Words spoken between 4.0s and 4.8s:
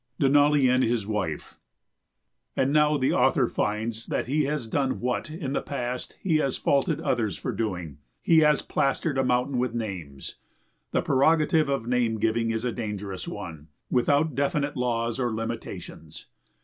that he has